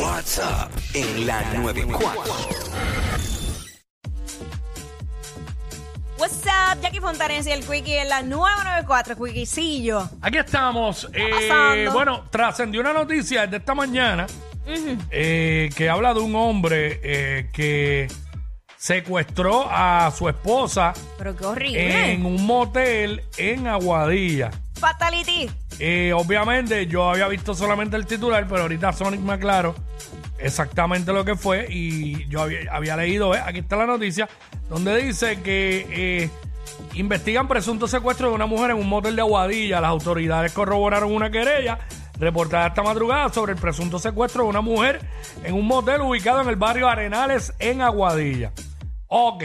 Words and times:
WhatsApp 0.00 0.70
en 0.94 1.26
la 1.26 1.42
94. 1.54 2.22
What's 6.18 6.44
up, 6.46 6.80
Jackie 6.80 7.00
Fontanes 7.00 7.46
y 7.46 7.50
el 7.50 7.64
Quickie 7.64 7.98
en 7.98 8.08
la 8.08 8.22
994, 8.22 9.16
Quickiecillo. 9.16 10.08
Aquí 10.20 10.38
estamos. 10.38 11.08
Eh, 11.12 11.30
pasando? 11.48 11.92
bueno, 11.92 12.24
trascendió 12.30 12.80
una 12.80 12.92
noticia 12.92 13.46
de 13.46 13.56
esta 13.56 13.74
mañana 13.74 14.26
eh, 15.10 15.70
que 15.74 15.88
habla 15.90 16.14
de 16.14 16.20
un 16.20 16.34
hombre 16.36 17.00
eh, 17.02 17.50
que 17.52 18.08
secuestró 18.76 19.66
a 19.68 20.12
su 20.16 20.28
esposa 20.28 20.92
Pero 21.18 21.34
qué 21.34 21.44
horrible. 21.46 22.12
en 22.12 22.24
un 22.24 22.46
motel 22.46 23.22
en 23.36 23.66
Aguadilla. 23.66 24.50
Fatality. 24.74 25.50
Eh, 25.80 26.12
obviamente 26.14 26.86
yo 26.86 27.10
había 27.10 27.26
visto 27.26 27.52
solamente 27.54 27.96
el 27.96 28.06
titular, 28.06 28.46
pero 28.48 28.62
ahorita 28.62 28.92
Sonic 28.92 29.20
me 29.20 29.32
aclaró 29.32 29.74
exactamente 30.38 31.12
lo 31.12 31.24
que 31.24 31.36
fue 31.36 31.66
y 31.68 32.26
yo 32.28 32.46
había, 32.70 32.96
leído, 32.96 33.34
eh, 33.34 33.40
aquí 33.44 33.58
está 33.60 33.76
la 33.76 33.86
noticia, 33.86 34.28
donde 34.68 34.96
dice 35.02 35.40
que 35.42 35.86
eh, 35.90 36.30
investigan 36.94 37.48
presunto 37.48 37.86
secuestro 37.88 38.28
de 38.28 38.34
una 38.34 38.46
mujer 38.46 38.70
en 38.70 38.76
un 38.78 38.88
motel 38.88 39.16
de 39.16 39.22
Aguadilla. 39.22 39.80
Las 39.80 39.90
autoridades 39.90 40.52
corroboraron 40.52 41.14
una 41.14 41.30
querella 41.30 41.78
reportada 42.18 42.68
esta 42.68 42.82
madrugada 42.82 43.28
sobre 43.28 43.52
el 43.52 43.58
presunto 43.58 43.98
secuestro 43.98 44.44
de 44.44 44.48
una 44.50 44.60
mujer 44.60 45.00
en 45.44 45.54
un 45.54 45.66
motel 45.66 46.00
ubicado 46.00 46.40
en 46.40 46.48
el 46.48 46.56
barrio 46.56 46.88
Arenales 46.88 47.52
en 47.58 47.80
Aguadilla. 47.82 48.52
Ok. 49.08 49.44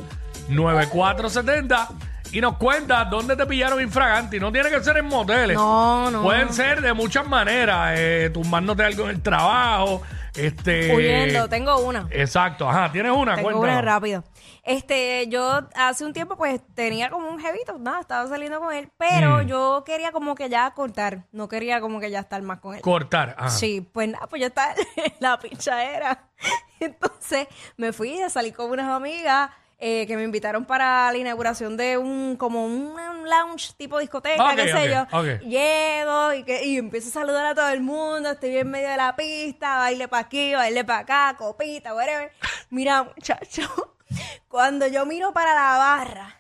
622-9470 0.50 1.88
y 2.32 2.42
nos 2.42 2.58
cuentas 2.58 3.10
dónde 3.10 3.36
te 3.36 3.46
pillaron 3.46 3.82
infraganti. 3.82 4.40
No 4.40 4.52
tiene 4.52 4.70
que 4.70 4.84
ser 4.84 4.98
en 4.98 5.06
moteles. 5.06 5.56
No, 5.56 6.10
no. 6.10 6.24
Pueden 6.24 6.52
ser 6.52 6.82
de 6.82 6.94
muchas 6.94 7.28
maneras, 7.28 7.96
eh, 7.98 8.32
tumbándote 8.34 8.84
algo 8.84 9.04
en 9.04 9.12
el 9.12 9.22
trabajo, 9.22 10.02
este... 10.36 10.96
Huyendo, 10.96 11.48
tengo 11.50 11.78
una. 11.80 12.08
Exacto, 12.12 12.70
ajá, 12.70 12.92
tienes 12.92 13.12
una, 13.12 13.36
Tengo 13.36 13.50
cuéntanos. 13.52 13.70
una 13.72 13.82
rápido. 13.82 14.24
Este, 14.64 15.28
yo 15.28 15.62
hace 15.76 16.06
un 16.06 16.14
tiempo 16.14 16.38
pues 16.38 16.62
tenía 16.74 17.10
como 17.10 17.28
un 17.30 17.40
jevito, 17.40 17.78
nada, 17.80 18.00
estaba 18.00 18.28
saliendo 18.30 18.60
con 18.60 18.74
él, 18.74 18.90
pero 18.98 19.44
Mm. 19.44 19.48
yo 19.48 19.84
quería 19.86 20.12
como 20.12 20.36
que 20.36 20.48
ya 20.50 20.72
cortar, 20.74 21.26
no 21.32 21.48
quería 21.50 21.82
como 21.82 22.00
que 22.00 22.10
ya 22.10 22.20
estar 22.22 22.42
más 22.44 22.60
con 22.60 22.76
él. 22.76 22.82
Cortar, 22.82 23.36
ajá. 23.38 23.50
Sí, 23.50 23.82
pues 23.82 24.08
nada, 24.10 24.26
pues 24.28 24.40
yo 24.42 24.48
estaba 24.48 24.74
en 24.74 25.14
la 25.20 25.38
pinchadera. 25.40 26.30
Entonces 26.80 27.48
me 27.78 27.92
fui 27.94 28.22
a 28.22 28.30
salir 28.30 28.54
con 28.54 28.70
unas 28.72 28.90
amigas 28.90 29.50
eh, 29.80 30.06
que 30.08 30.16
me 30.16 30.24
invitaron 30.24 30.66
para 30.66 31.12
la 31.12 31.18
inauguración 31.18 31.76
de 31.78 31.98
un, 31.98 32.36
como 32.38 32.66
un 32.66 32.96
lounge 33.30 33.74
tipo 33.78 34.00
discoteca, 34.00 34.50
Ok, 34.52 34.56
qué 34.56 34.68
sé 34.72 34.74
ok, 34.74 35.10
yo. 35.12 35.18
ok. 35.20 35.42
Llego 35.42 36.34
y, 36.34 36.44
que, 36.44 36.66
y 36.66 36.78
empiezo 36.78 37.10
a 37.10 37.12
saludar 37.12 37.46
a 37.46 37.56
todo 37.56 37.70
el 37.70 37.82
mundo, 37.82 38.32
estoy 38.32 38.58
en 38.58 38.70
medio 38.70 38.90
de 38.90 38.98
la 38.98 39.16
pista, 39.16 39.78
baile 39.78 40.08
para 40.08 40.24
aquí, 40.24 40.54
baile 40.54 40.84
para 40.84 41.00
acá, 41.00 41.36
copita, 41.38 41.94
whatever. 41.96 42.32
Mira, 42.70 43.04
muchacho, 43.04 43.62
cuando 44.48 44.88
yo 44.88 45.06
miro 45.06 45.34
para 45.34 45.54
la 45.54 45.78
barra, 45.78 46.38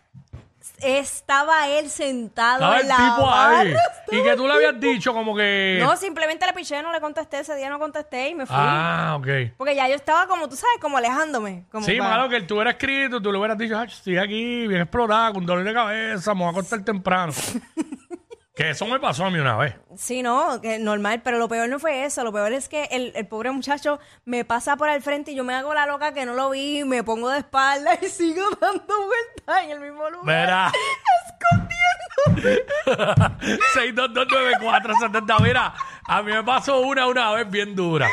estaba 0.83 1.67
él 1.69 1.89
sentado 1.89 2.55
Estaba 2.55 2.75
el 2.77 2.81
en 2.83 2.87
la 2.89 2.95
tipo 2.97 3.29
ahí. 3.31 3.73
barra. 3.73 3.83
Y 4.11 4.23
que 4.23 4.35
tú 4.35 4.47
le 4.47 4.53
habías 4.53 4.79
dicho 4.79 5.13
como 5.13 5.35
que... 5.35 5.79
No, 5.81 5.95
simplemente 5.97 6.45
le 6.45 6.53
piché, 6.53 6.81
no 6.83 6.91
le 6.91 6.99
contesté, 7.01 7.39
ese 7.39 7.55
día 7.55 7.69
no 7.69 7.79
contesté 7.79 8.29
y 8.29 8.35
me 8.35 8.45
fui. 8.45 8.55
ah, 8.57 9.15
ok. 9.17 9.27
Porque 9.57 9.75
ya 9.75 9.87
yo 9.87 9.95
estaba 9.95 10.27
como, 10.27 10.47
tú 10.47 10.55
sabes, 10.55 10.77
como 10.79 10.97
alejándome. 10.97 11.65
Como 11.71 11.85
Sí, 11.85 11.97
para- 11.97 12.09
malo 12.11 12.29
que 12.29 12.41
tú 12.41 12.55
hubieras 12.55 12.73
escrito, 12.75 13.21
tú 13.21 13.31
le 13.31 13.37
hubieras 13.39 13.57
dicho, 13.57 13.77
"Ach, 13.77 13.89
estoy 13.91 14.17
aquí 14.17 14.67
bien 14.67 14.81
explotada, 14.81 15.33
con 15.33 15.45
dolor 15.45 15.63
de 15.63 15.73
cabeza, 15.73 16.33
me 16.33 16.41
voy 16.41 16.47
a 16.47 16.51
acostar 16.51 16.83
temprano. 16.83 17.33
que 18.55 18.69
eso 18.69 18.85
me 18.85 18.99
pasó 18.99 19.25
a 19.25 19.31
mí 19.31 19.39
una 19.39 19.57
vez. 19.57 19.75
Sí, 19.95 20.21
no, 20.21 20.61
que 20.61 20.77
normal, 20.77 21.21
pero 21.23 21.39
lo 21.39 21.47
peor 21.47 21.67
no 21.69 21.79
fue 21.79 22.05
eso. 22.05 22.23
Lo 22.23 22.31
peor 22.31 22.53
es 22.53 22.69
que 22.69 22.85
el, 22.91 23.11
el 23.15 23.25
pobre 23.27 23.49
muchacho 23.51 23.99
me 24.25 24.45
pasa 24.45 24.77
por 24.77 24.89
al 24.89 25.01
frente 25.01 25.31
y 25.31 25.35
yo 25.35 25.43
me 25.43 25.55
hago 25.55 25.73
la 25.73 25.87
loca 25.87 26.13
que 26.13 26.25
no 26.25 26.33
lo 26.33 26.51
vi, 26.51 26.83
me 26.83 27.03
pongo 27.03 27.29
de 27.29 27.39
espalda 27.39 27.97
y 28.01 28.05
sigo 28.09 28.43
dando 28.61 28.83
vueltas 28.85 29.63
en 29.63 29.71
el 29.71 29.79
mismo 29.79 30.09
lugar. 30.09 30.25
Verá. 30.25 30.71
6229470. 33.75 35.41
Mira, 35.41 35.73
a 36.05 36.21
mí 36.21 36.31
me 36.31 36.43
pasó 36.43 36.79
una 36.81 37.07
una 37.07 37.31
vez 37.31 37.49
bien 37.49 37.75
dura. 37.75 38.07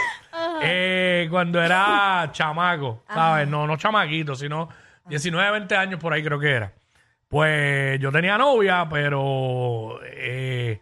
Eh, 0.62 1.26
cuando 1.30 1.60
era 1.62 2.28
chamaco, 2.32 3.02
¿sabes? 3.12 3.46
No, 3.48 3.66
no 3.66 3.76
chamaquito, 3.76 4.34
sino 4.34 4.68
19, 5.06 5.50
20 5.50 5.76
años 5.76 6.00
por 6.00 6.12
ahí 6.12 6.22
creo 6.22 6.38
que 6.38 6.50
era. 6.50 6.72
Pues 7.30 8.00
yo 8.00 8.10
tenía 8.10 8.36
novia, 8.36 8.88
pero 8.90 10.00
eh, 10.04 10.80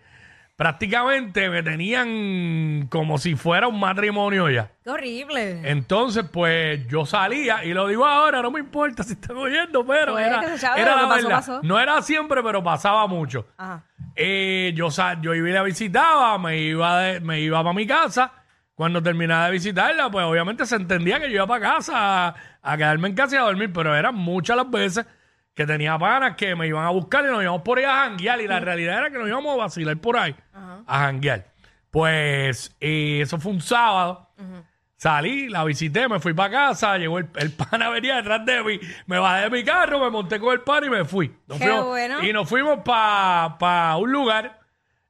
prácticamente 0.56 1.50
me 1.50 1.62
tenían 1.62 2.86
como 2.88 3.18
si 3.18 3.36
fuera 3.36 3.68
un 3.68 3.78
matrimonio 3.78 4.48
ya. 4.48 4.70
Qué 4.82 4.88
horrible. 4.88 5.60
Entonces, 5.70 6.24
pues 6.32 6.86
yo 6.88 7.04
salía, 7.04 7.64
y 7.66 7.74
lo 7.74 7.86
digo 7.86 8.06
ahora, 8.06 8.40
no 8.40 8.50
me 8.50 8.60
importa 8.60 9.02
si 9.02 9.12
están 9.12 9.36
oyendo, 9.36 9.84
pero 9.86 10.12
Pues, 10.14 10.26
era, 10.26 10.40
era 10.76 10.96
lo 10.96 10.96
que 10.96 11.02
la 11.02 11.08
pasó, 11.08 11.14
verdad. 11.28 11.30
pasó. 11.36 11.60
No 11.62 11.78
era 11.78 12.00
siempre, 12.00 12.42
pero 12.42 12.62
pasaba 12.64 13.06
mucho. 13.06 13.46
Ajá. 13.58 13.84
Eh, 14.16 14.72
yo, 14.74 14.90
sa- 14.90 15.20
yo 15.20 15.34
iba 15.34 15.50
y 15.50 15.52
la 15.52 15.62
visitaba, 15.62 16.38
me 16.38 16.56
iba, 16.56 16.98
de- 17.02 17.20
me 17.20 17.40
iba 17.40 17.62
para 17.62 17.74
mi 17.74 17.86
casa. 17.86 18.32
Cuando 18.74 19.02
terminaba 19.02 19.46
de 19.46 19.52
visitarla, 19.52 20.10
pues 20.10 20.24
obviamente 20.24 20.64
se 20.64 20.76
entendía 20.76 21.20
que 21.20 21.28
yo 21.28 21.34
iba 21.34 21.46
para 21.46 21.74
casa 21.74 22.28
a, 22.28 22.34
a 22.62 22.76
quedarme 22.78 23.08
en 23.08 23.14
casa 23.14 23.36
y 23.36 23.38
a 23.38 23.42
dormir, 23.42 23.70
pero 23.70 23.94
eran 23.94 24.14
muchas 24.14 24.56
las 24.56 24.70
veces 24.70 25.04
que 25.58 25.66
tenía 25.66 25.98
panas 25.98 26.36
que 26.36 26.54
me 26.54 26.68
iban 26.68 26.84
a 26.84 26.90
buscar 26.90 27.24
y 27.24 27.28
nos 27.32 27.42
íbamos 27.42 27.62
por 27.62 27.78
ahí 27.80 27.84
a 27.84 27.92
janguear. 28.04 28.40
Y 28.40 28.46
la 28.46 28.60
realidad 28.60 28.98
era 28.98 29.10
que 29.10 29.18
nos 29.18 29.26
íbamos 29.26 29.54
a 29.54 29.56
vacilar 29.56 29.96
por 29.96 30.16
ahí 30.16 30.32
a 30.86 30.98
janguear. 31.00 31.46
Pues 31.90 32.76
eh, 32.80 33.22
eso 33.22 33.40
fue 33.40 33.50
un 33.50 33.60
sábado. 33.60 34.28
Salí, 34.96 35.48
la 35.48 35.64
visité, 35.64 36.08
me 36.08 36.20
fui 36.20 36.32
para 36.32 36.50
casa, 36.52 36.96
llegó 36.96 37.18
el, 37.18 37.26
el 37.36 37.50
pana 37.50 37.88
venía 37.90 38.16
detrás 38.16 38.44
de 38.46 38.62
mí, 38.62 38.78
me 39.06 39.18
bajé 39.18 39.42
de 39.44 39.50
mi 39.50 39.64
carro, 39.64 39.98
me 40.00 40.10
monté 40.10 40.38
con 40.38 40.52
el 40.52 40.60
pan 40.60 40.84
y 40.84 40.90
me 40.90 41.04
fui. 41.04 41.32
Nos 41.48 41.58
Qué 41.58 41.64
fuimos- 41.66 41.86
bueno. 41.86 42.22
Y 42.24 42.32
nos 42.32 42.48
fuimos 42.48 42.78
para 42.84 43.96
un 43.96 44.12
lugar 44.12 44.60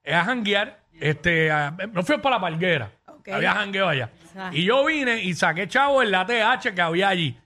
eh, 0.02 0.14
a 0.14 0.24
janguear. 0.24 0.78
Este, 0.98 1.50
a- 1.50 1.74
nos 1.92 2.06
fuimos 2.06 2.22
para 2.22 2.36
la 2.36 2.40
palguera. 2.40 2.90
Ok. 3.06 3.28
Había 3.28 3.52
jangueo 3.52 3.86
allá. 3.88 4.08
Y 4.52 4.64
yo 4.64 4.82
vine 4.86 5.22
y 5.24 5.34
saqué 5.34 5.68
chavo 5.68 6.02
en 6.02 6.10
la 6.10 6.24
TH 6.24 6.72
que 6.74 6.80
había 6.80 7.08
allí. 7.10 7.38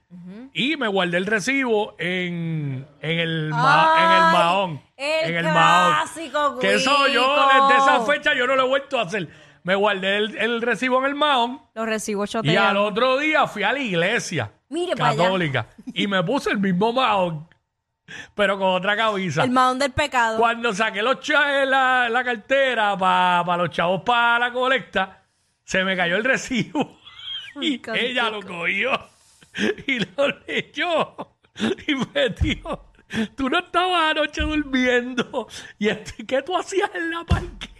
Y 0.53 0.77
me 0.77 0.87
guardé 0.87 1.17
el 1.17 1.25
recibo 1.25 1.95
en, 1.97 2.87
en 3.01 3.19
el, 3.19 3.49
ma- 3.49 3.95
en 3.97 4.11
el 4.11 4.23
Ay, 4.25 4.33
mahón. 4.33 4.81
el 4.97 5.29
en 5.31 5.35
el 5.37 5.41
clásico, 5.51 6.59
Que 6.59 6.73
eso 6.75 7.07
yo, 7.07 7.47
desde 7.67 7.77
esa 7.81 8.01
fecha, 8.05 8.33
yo 8.35 8.45
no 8.47 8.55
lo 8.55 8.65
he 8.65 8.67
vuelto 8.67 8.99
a 8.99 9.03
hacer. 9.03 9.27
Me 9.63 9.75
guardé 9.75 10.17
el, 10.17 10.37
el 10.37 10.61
recibo 10.61 10.99
en 10.99 11.05
el 11.05 11.15
mahón 11.15 11.61
Los 11.73 11.85
recibo 11.85 12.25
y 12.43 12.55
al 12.57 12.75
otro 12.77 13.17
día 13.17 13.47
fui 13.47 13.63
a 13.63 13.71
la 13.71 13.79
iglesia 13.79 14.51
Mire 14.69 14.93
para 14.95 15.11
allá. 15.11 15.23
católica 15.23 15.67
y 15.93 16.05
me 16.07 16.21
puse 16.21 16.51
el 16.51 16.57
mismo 16.59 16.91
mahón, 16.91 17.47
pero 18.35 18.57
con 18.59 18.67
otra 18.71 18.95
camisa. 18.97 19.43
El 19.45 19.51
mahón 19.51 19.79
del 19.79 19.91
pecado. 19.93 20.37
Cuando 20.37 20.73
saqué 20.73 21.01
los 21.01 21.19
chavos 21.21 21.67
la, 21.67 22.09
la 22.09 22.23
cartera 22.25 22.97
para 22.97 23.55
los 23.57 23.69
chavos 23.69 24.01
para 24.05 24.37
la 24.47 24.51
colecta, 24.51 25.23
se 25.63 25.83
me 25.85 25.95
cayó 25.95 26.17
el 26.17 26.25
recibo 26.25 26.99
y 27.61 27.81
Ay, 27.89 27.99
ella 28.07 28.29
lo 28.29 28.41
cogió 28.41 28.91
y 29.87 29.99
lo 29.99 30.27
leyó 30.47 31.15
y 31.87 31.95
me 31.95 32.29
dijo, 32.41 32.91
tú 33.35 33.49
no 33.49 33.59
estabas 33.59 34.11
anoche 34.11 34.41
durmiendo 34.41 35.47
y 35.77 35.89
este, 35.89 36.25
¿qué 36.25 36.41
tú 36.41 36.57
hacías 36.57 36.89
en 36.95 37.11
la 37.11 37.23
parque? 37.23 37.69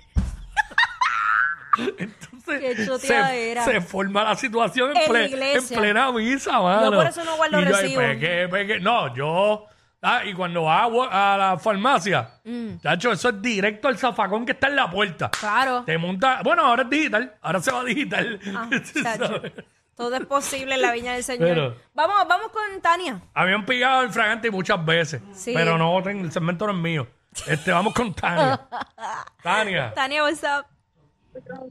Qué 1.75 1.93
Entonces 1.97 3.01
se, 3.01 3.63
se 3.63 3.81
forma 3.81 4.23
la 4.23 4.35
situación 4.35 4.91
en, 4.95 4.97
En 4.97 5.11
ple- 5.11 5.55
en 5.57 5.67
plena 5.79 6.11
misa, 6.11 6.59
mano. 6.61 6.91
por 6.91 7.07
eso 7.07 7.23
no 7.23 7.35
guardo 7.35 7.59
Y 7.59 7.65
yo, 7.65 7.69
recibo. 7.71 8.01
peque, 8.01 8.47
peque. 8.51 8.79
No, 8.79 9.15
yo... 9.15 9.65
Ah, 10.05 10.21
y 10.25 10.33
cuando 10.33 10.63
vas 10.63 10.87
a, 11.09 11.37
la 11.37 11.57
farmacia, 11.57 12.29
Mm. 12.43 12.77
chacho, 12.81 13.13
eso 13.13 13.29
es 13.29 13.41
directo 13.41 13.87
al 13.87 13.97
zafacón 13.97 14.45
que 14.45 14.51
está 14.51 14.67
en 14.67 14.75
la 14.75 14.91
puerta. 14.91 15.31
Claro. 15.31 15.83
Te 15.85 15.97
monta... 15.97 16.41
Bueno, 16.43 16.63
ahora 16.65 16.83
es 16.83 16.89
digital. 16.89 17.33
Ahora 17.41 17.61
se 17.61 17.71
va 17.71 17.83
digital. 17.85 18.39
Ah. 18.53 18.69
Todo 19.95 20.16
es 20.16 20.25
posible 20.25 20.75
en 20.75 20.81
la 20.81 20.92
viña 20.92 21.13
del 21.13 21.24
Señor. 21.24 21.48
Pero- 21.50 21.75
Vamos, 21.94 22.16
vamos 22.28 22.48
con 22.50 22.81
Tania. 22.81 23.22
Habían 23.34 23.66
pillado 23.66 24.01
el 24.01 24.10
fragante 24.10 24.50
muchas 24.50 24.84
veces. 24.84 25.22
Sí. 25.34 25.54
Pero 25.56 25.78
no, 25.78 26.01
ten- 26.01 26.19
el 26.22 26.31
segmento 26.31 26.66
no 26.66 26.74
es 26.74 26.80
mío. 26.80 27.07
Este, 27.48 27.72
vamos 27.72 27.94
con 27.94 28.13
Tania. 28.13 28.60
Tania. 29.44 29.94
Tania, 29.94 30.24
what's 30.24 30.44
up? 30.44 30.66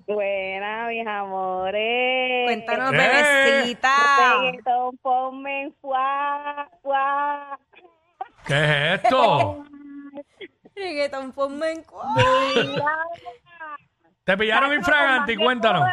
Buena, 0.08 0.88
mis 0.88 1.06
amores. 1.06 2.46
Cuéntanos, 2.46 2.92
Eh. 2.92 2.96
bebecita. 2.96 4.38
Reggaetón, 4.40 4.96
ponme 4.98 5.62
en 5.62 5.74
fuá, 5.80 6.68
fuá. 6.82 7.58
¿Qué 8.46 8.54
es 8.94 9.02
esto? 9.04 9.64
Reggaeton, 10.74 11.30
ponme 11.32 11.72
en. 11.72 11.84
Te 14.24 14.36
pillaron 14.36 14.72
infragante 14.74 15.32
y 15.32 15.36
Los 15.36 15.44
cuéntanos. 15.44 15.88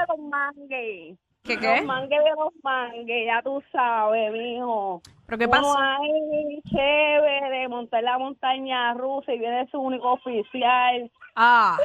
Mangues. 1.44 1.60
¿Qué 1.60 1.68
Los 1.68 1.80
qué? 1.80 1.86
mangues 1.86 2.20
de 2.24 2.30
los 2.32 2.54
mangues, 2.64 3.26
ya 3.26 3.42
tú 3.42 3.62
sabes, 3.72 4.32
mijo. 4.32 5.02
¿Pero 5.26 5.38
qué 5.38 5.48
pasó? 5.48 5.76
ahí 5.78 6.60
chévere, 6.70 7.68
montar 7.68 8.04
la 8.04 8.18
montaña 8.18 8.94
rusa 8.96 9.34
y 9.34 9.40
viene 9.40 9.68
su 9.70 9.80
único 9.80 10.14
oficial. 10.14 11.12
Ah, 11.36 11.78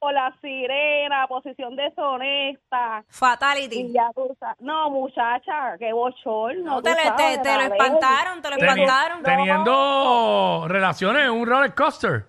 Con 0.00 0.14
la 0.14 0.32
sirena, 0.40 1.26
posición 1.26 1.74
deshonesta. 1.74 3.00
Y 3.08 3.12
fatality. 3.12 3.92
ya 3.92 4.10
tú 4.14 4.32
sabes. 4.38 4.60
No, 4.60 4.90
muchacha, 4.90 5.76
qué 5.78 5.92
bochorno. 5.92 6.62
No, 6.74 6.82
te, 6.82 6.90
le- 6.90 6.96
te, 6.96 7.02
sabes, 7.04 7.42
te 7.42 7.54
lo 7.54 7.60
espantaron, 7.62 8.40
te 8.42 8.50
lo 8.50 8.56
Teni- 8.56 8.68
espantaron. 8.82 9.22
teniendo 9.24 10.64
relaciones 10.68 11.24
en 11.24 11.30
un 11.32 11.46
roller 11.46 11.74
coaster. 11.74 12.26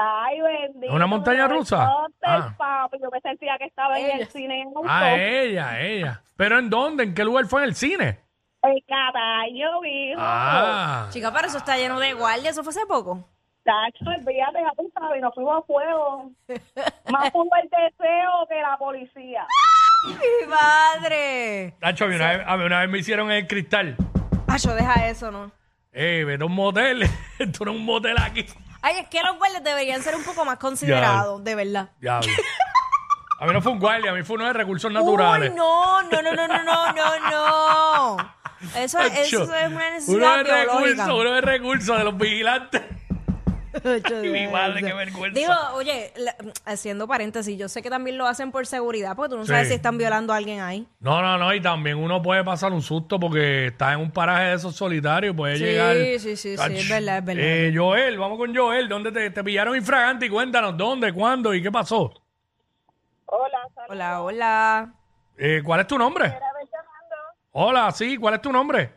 Ay, 0.00 0.40
bendito. 0.40 0.94
¿Una 0.94 1.06
montaña 1.08 1.48
rusa? 1.48 1.90
Ah. 2.24 2.54
papi, 2.56 2.98
yo 3.02 3.10
me 3.10 3.20
sentía 3.20 3.58
que 3.58 3.64
estaba 3.64 3.98
en 3.98 4.04
Ella. 4.06 4.16
el 4.18 4.28
cine 4.28 4.62
en 4.62 4.72
Ah, 4.86 5.12
ella, 5.16 5.80
ella. 5.80 6.22
¿Pero 6.36 6.56
en 6.60 6.70
dónde? 6.70 7.02
¿En 7.02 7.14
qué 7.14 7.24
lugar 7.24 7.46
fue 7.46 7.62
en 7.62 7.68
el 7.70 7.74
cine? 7.74 8.20
El 8.62 8.80
Cataño, 8.86 9.80
mijo. 9.80 10.20
Ah. 10.20 11.08
Chica, 11.10 11.32
pero 11.32 11.48
eso 11.48 11.58
está 11.58 11.76
lleno 11.76 11.98
de 11.98 12.12
guardia. 12.12 12.50
¿Eso 12.50 12.62
fue 12.62 12.70
hace 12.70 12.86
poco? 12.86 13.28
Tacho, 13.64 14.04
olvídate, 14.08 14.60
ya 14.60 14.70
tú 14.76 14.88
sabes, 14.94 15.20
nos 15.20 15.34
fuimos 15.34 15.58
a 15.58 15.66
fuego. 15.66 16.30
Más 17.10 17.30
hubo 17.34 17.50
el 17.60 17.68
deseo 17.68 18.46
que 18.48 18.60
la 18.62 18.76
policía. 18.78 19.46
¡Mi 20.06 20.46
madre! 20.48 21.74
Nacho, 21.80 22.04
a 22.04 22.08
mí 22.08 22.14
una, 22.14 22.30
vez, 22.36 22.46
a 22.46 22.56
mí 22.56 22.64
una 22.64 22.80
vez 22.80 22.88
me 22.88 22.98
hicieron 22.98 23.30
en 23.32 23.38
el 23.38 23.46
cristal. 23.48 23.96
Acho, 24.46 24.74
deja 24.76 25.08
eso, 25.08 25.32
¿no? 25.32 25.50
Eh, 25.92 26.22
vete 26.24 26.44
a 26.44 26.46
un 26.46 26.54
motel. 26.54 27.02
Esto 27.38 27.64
no 27.64 27.72
es 27.72 27.76
un 27.78 27.84
motel 27.84 28.16
aquí. 28.18 28.46
Ay, 28.82 28.98
es 28.98 29.08
que 29.08 29.22
los 29.22 29.36
guardias 29.38 29.64
deberían 29.64 30.02
ser 30.02 30.14
un 30.14 30.24
poco 30.24 30.44
más 30.44 30.58
considerados, 30.58 31.42
de 31.42 31.54
verdad. 31.54 31.90
Diablo. 32.00 32.30
A 33.40 33.46
mí 33.46 33.52
no 33.52 33.62
fue 33.62 33.72
un 33.72 33.78
guardia, 33.78 34.10
a 34.10 34.14
mí 34.14 34.22
fue 34.24 34.36
uno 34.36 34.46
de 34.46 34.52
recursos 34.52 34.90
naturales. 34.90 35.50
Uy, 35.50 35.56
no, 35.56 36.02
no, 36.02 36.22
no, 36.22 36.34
no, 36.34 36.48
no, 36.48 36.62
no, 36.64 36.92
no, 36.92 37.30
no. 38.16 38.34
Eso, 38.76 38.98
es 39.00 39.32
una 39.32 39.66
uno 39.68 39.78
necesidad 39.90 40.36
de 40.38 40.42
biológica. 40.42 40.74
recursos, 40.74 41.08
uno 41.08 41.32
de 41.32 41.40
recursos 41.40 41.98
de 41.98 42.04
los 42.04 42.16
vigilantes. 42.16 42.82
Mi 44.22 44.46
madre, 44.48 44.82
qué 44.82 44.92
vergüenza. 44.92 45.38
Digo, 45.38 45.52
oye, 45.74 46.12
la- 46.16 46.36
haciendo 46.64 47.06
paréntesis, 47.06 47.58
yo 47.58 47.68
sé 47.68 47.82
que 47.82 47.90
también 47.90 48.18
lo 48.18 48.26
hacen 48.26 48.50
por 48.50 48.66
seguridad, 48.66 49.14
porque 49.16 49.30
tú 49.30 49.36
no 49.38 49.46
sabes 49.46 49.64
Sí. 49.64 49.68
si 49.70 49.74
están 49.76 49.98
violando 49.98 50.32
a 50.32 50.36
alguien 50.36 50.60
ahí. 50.60 50.86
No, 51.00 51.22
no, 51.22 51.38
no, 51.38 51.52
y 51.54 51.60
también 51.60 51.96
uno 51.98 52.22
puede 52.22 52.42
pasar 52.44 52.72
un 52.72 52.82
susto 52.82 53.18
porque 53.20 53.66
está 53.66 53.92
en 53.92 54.00
un 54.00 54.10
paraje 54.10 54.44
de 54.44 54.54
esos 54.54 54.74
solitarios, 54.76 55.34
puede 55.36 55.56
Sí, 55.56 55.64
llegar. 55.64 55.96
sí, 55.96 56.18
sí, 56.18 56.36
sí, 56.36 56.54
Ach, 56.58 56.70
es 56.70 56.88
verdad, 56.88 57.18
es 57.18 57.24
verdad. 57.24 57.42
Eh, 57.44 57.72
Joel, 57.74 58.18
vamos 58.18 58.38
con 58.38 58.54
Joel. 58.54 58.88
¿Dónde 58.88 59.12
te, 59.12 59.30
te 59.30 59.44
pillaron 59.44 59.76
infragante? 59.76 60.26
Y 60.26 60.30
cuéntanos 60.30 60.76
dónde, 60.76 61.12
cuándo 61.12 61.52
y 61.54 61.62
qué 61.62 61.70
pasó. 61.70 62.12
Hola, 63.26 63.58
saludos. 63.74 63.90
Hola, 63.90 64.22
hola. 64.22 64.92
Eh, 65.36 65.62
¿Cuál 65.64 65.80
es 65.80 65.86
tu 65.86 65.98
nombre? 65.98 66.24
Llamando. 66.28 67.16
Hola, 67.52 67.90
sí, 67.92 68.16
¿cuál 68.16 68.34
es 68.34 68.42
tu 68.42 68.50
nombre? 68.52 68.92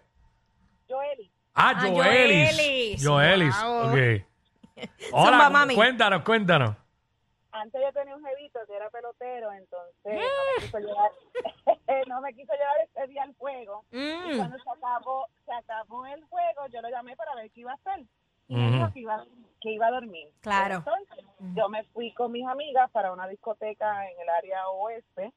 Joeli. 0.90 1.32
Ah, 1.54 1.74
Ah, 1.76 1.82
Joelis. 1.88 2.56
Joelis. 2.56 3.06
Joelis, 3.06 3.56
Wow. 3.64 3.90
ok. 3.90 4.26
Zumba, 5.10 5.24
Hola, 5.28 5.50
mami. 5.50 5.76
cuéntanos, 5.76 6.24
cuéntanos. 6.24 6.76
Antes 7.54 7.82
yo 7.82 7.92
tenía 7.92 8.16
un 8.16 8.24
jevito 8.26 8.60
que 8.66 8.76
era 8.76 8.90
pelotero, 8.90 9.52
entonces 9.52 9.94
no 10.06 10.12
Eh. 10.12 10.22
me 10.58 10.64
quiso 10.64 10.80
llevar, 10.80 11.12
no 12.08 12.22
me 12.22 12.34
quiso 12.34 12.54
llevar 12.54 12.76
ese 12.86 13.08
día 13.08 13.24
al 13.24 13.36
juego. 13.36 13.84
Y 13.92 13.98
Mm. 13.98 14.38
cuando 14.38 14.58
se 14.58 14.70
acabó, 14.70 15.26
se 15.46 15.52
acabó 15.54 16.06
el 16.06 16.24
juego, 16.26 16.68
yo 16.72 16.82
lo 16.82 16.90
llamé 16.90 17.16
para 17.18 17.36
ver 17.36 17.52
qué 17.52 17.62
iba 17.62 17.72
a 17.72 17.76
hacer. 17.76 18.06
Y 18.48 18.56
me 18.56 18.72
dijo 18.72 18.92
que 18.94 19.00
iba, 19.00 19.26
que 19.62 19.72
iba 19.72 19.88
a 19.88 19.92
dormir. 19.92 20.28
Claro. 20.42 20.76
Entonces, 20.76 21.26
yo 21.56 21.70
me 21.70 21.84
fui 21.86 22.12
con 22.14 22.32
mis 22.34 22.46
amigas 22.46 22.90
para 22.92 23.14
una 23.14 23.26
discoteca 23.28 24.10
en 24.10 24.20
el 24.20 24.30
área 24.30 24.68
oeste. 24.70 25.32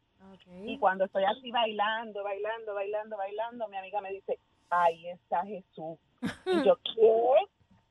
Y 0.64 0.78
cuando 0.78 1.04
estoy 1.04 1.24
así 1.24 1.50
bailando, 1.52 2.24
bailando, 2.24 2.74
bailando, 2.74 3.16
bailando, 3.16 3.68
mi 3.68 3.76
amiga 3.76 4.00
me 4.00 4.10
dice, 4.10 4.38
ahí 4.70 5.08
está 5.10 5.44
Jesús. 5.44 5.98
Y 6.46 6.62
yo, 6.64 6.76
¿qué? 6.84 7.46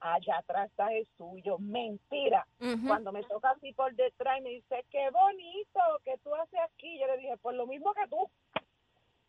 Allá 0.06 0.38
atrás 0.40 0.70
está 0.70 0.88
Jesús. 0.90 1.38
Y 1.38 1.42
yo, 1.44 1.58
mentira. 1.60 2.46
Cuando 2.86 3.14
me 3.14 3.24
toca 3.24 3.52
así 3.52 3.72
por 3.74 3.96
detrás 3.96 4.38
y 4.40 4.42
me 4.42 4.50
dice, 4.50 4.86
qué 4.92 5.10
bonito 5.12 5.80
que 6.04 6.18
tú 6.24 6.36
haces 6.36 6.60
aquí. 6.74 7.00
Yo 7.00 7.08
le 7.08 7.18
dije, 7.18 7.38
por 7.38 7.54
lo 7.54 7.66
mismo 7.66 7.94
que 7.94 8.08
tú. 8.10 8.30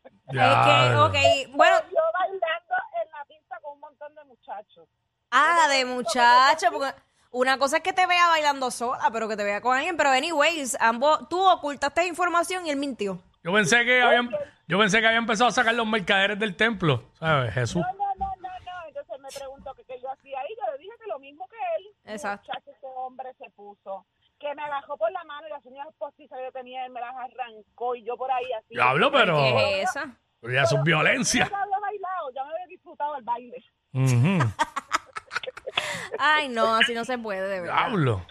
Es 0.04 0.11
que, 0.26 0.33
Diablo. 0.33 1.07
ok, 1.07 1.14
bueno, 1.54 1.76
Yo 1.90 2.00
bailando 2.19 2.75
en 3.02 3.11
la 3.12 3.25
pista 3.28 3.57
con 3.62 3.75
un 3.75 3.81
montón 3.81 4.14
de 4.16 4.25
muchachos. 4.25 4.88
ah, 5.31 5.69
de 5.71 5.85
muchacho, 5.85 6.66
porque 6.73 6.93
una 7.31 7.57
cosa 7.59 7.76
es 7.76 7.83
que 7.85 7.93
te 7.93 8.07
vea 8.07 8.28
bailando 8.28 8.71
sola, 8.73 9.09
pero 9.12 9.28
que 9.28 9.37
te 9.37 9.45
vea 9.45 9.61
con 9.61 9.76
alguien, 9.76 9.97
pero 9.97 10.11
anyways, 10.11 10.76
ambos, 10.81 11.28
tú 11.28 11.40
ocultaste 11.40 12.07
información 12.07 12.66
y 12.66 12.71
él 12.71 12.76
mintió. 12.76 13.23
Yo 13.45 13.52
pensé 13.52 13.85
que 13.85 14.02
habían, 14.02 14.28
yo 14.66 14.78
pensé 14.78 15.00
que 15.00 15.07
había 15.07 15.19
empezado 15.19 15.49
a 15.49 15.52
sacar 15.52 15.75
los 15.75 15.87
mercaderes 15.87 16.38
del 16.38 16.57
templo. 16.57 17.11
¿Sabes? 17.19 17.54
Jesús. 17.54 17.83
No, 17.83 18.14
no, 18.19 18.35
no. 18.40 18.54
Entonces 18.88 19.21
me 19.21 19.28
preguntó 19.28 19.75
que 19.75 19.85
qué 19.85 20.00
yo 20.00 20.11
hacía 20.11 20.38
ahí. 20.40 20.49
Yo 20.57 20.73
le 20.73 20.78
dije 20.78 20.93
que 20.99 21.07
lo 21.09 21.19
mismo 21.19 21.47
que 21.49 21.57
él. 21.78 21.93
Exacto. 22.04 22.46
Muchacho, 22.52 22.70
ese 22.70 22.87
hombre 22.96 23.32
se 23.38 23.50
puso. 23.50 24.06
Que 24.38 24.54
me 24.54 24.62
agarró 24.62 24.96
por 24.96 25.11
la 25.12 25.25
mano 25.25 25.46
y 25.46 25.50
las 25.50 25.64
uñas 25.64 25.87
postizas 25.99 26.37
que 26.38 26.44
yo 26.44 26.52
tenía, 26.52 26.84
él 26.87 26.92
me 26.92 27.00
las 27.00 27.14
arrancó 27.16 27.94
y 27.94 28.04
yo 28.04 28.16
por 28.16 28.30
ahí 28.30 28.52
así. 28.52 28.75
Diablo, 28.75 29.11
pero. 29.12 29.37
¿Qué 29.37 29.82
es 29.82 29.88
esa? 29.90 30.16
pero 30.40 30.52
ya 30.52 30.62
es 30.62 30.82
violencia. 30.82 31.44
Yo 31.46 31.50
no 31.50 31.62
había 31.62 31.78
bailado, 31.78 32.30
ya 32.34 32.44
me 32.44 32.50
había 32.52 32.66
disfrutado 32.66 33.16
el 33.16 33.23
baile. 33.25 33.64
Ujú. 33.94 34.38
Ay, 36.18 36.49
no, 36.49 36.75
así 36.76 36.94
no 36.94 37.04
se 37.04 37.18
puede, 37.18 37.49
de 37.49 37.61
verdad. 37.61 37.75
Diablo. 37.87 38.26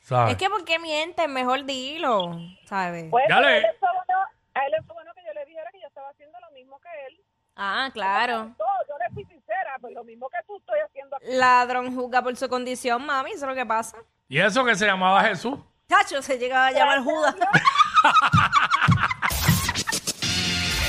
¿Sabes? 0.00 0.32
Es 0.32 0.38
que 0.38 0.48
¿por 0.48 0.64
qué 0.64 0.78
mientes? 0.78 1.28
Mejor 1.28 1.64
dilo, 1.64 2.38
¿sabes? 2.66 3.06
Pues 3.10 3.24
Ya 3.28 3.38
a 3.38 3.40
le- 3.40 3.56
él 3.56 3.62
le 3.62 3.72
fue 3.74 3.88
bueno, 3.92 4.22
a 4.54 4.64
él 4.66 4.72
le 4.72 4.82
fue 4.84 4.94
bueno 4.94 5.12
que 5.14 5.24
yo 5.26 5.32
le 5.32 5.44
dijera 5.46 5.68
que 5.72 5.80
yo 5.80 5.88
estaba 5.88 6.08
haciendo 6.10 6.38
lo 6.40 6.50
mismo 6.52 6.78
que 6.80 6.88
él. 7.08 7.20
Ah, 7.56 7.90
claro. 7.92 8.44
No, 8.44 8.66
yo 8.88 8.94
le 8.98 9.14
fui 9.14 9.24
sincera, 9.24 9.76
pues 9.80 9.92
lo 9.94 10.04
mismo 10.04 10.28
que 10.30 10.38
tú 10.46 10.56
estoy 10.76 10.88
haciendo 10.88 11.16
aquí. 11.16 11.26
Ladrón 11.30 11.94
juzga 11.94 12.22
por 12.22 12.36
su 12.36 12.48
condición, 12.48 13.04
mami, 13.04 13.32
eso 13.32 13.44
es 13.44 13.48
lo 13.50 13.54
que 13.54 13.66
pasa. 13.66 13.96
¿Y 14.28 14.38
eso 14.38 14.64
que 14.64 14.74
se 14.76 14.86
llamaba 14.86 15.22
Jesús? 15.24 15.58
Chacho, 15.88 16.20
se 16.20 16.38
llegaba 16.38 16.66
a 16.66 16.72
llamar 16.72 17.02
Judas. 17.02 17.34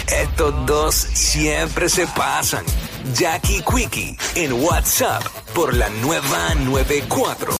Estos 0.07 0.65
dos 0.65 0.95
siempre 0.95 1.89
se 1.89 2.07
pasan. 2.07 2.65
Jackie 3.13 3.61
Quickie 3.63 4.17
en 4.35 4.53
WhatsApp 4.63 5.23
por 5.53 5.73
la 5.73 5.89
nueva 5.89 6.55
94. 6.55 7.53